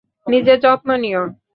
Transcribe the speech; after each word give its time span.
নিজের 0.27 0.57
যত্ন 0.63 0.89
নিও। 1.03 1.23